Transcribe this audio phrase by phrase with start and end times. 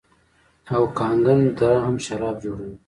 [0.77, 2.73] اوکاناګن دره هم شراب جوړوي.